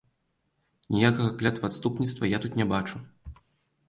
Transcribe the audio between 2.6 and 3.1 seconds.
не бачу.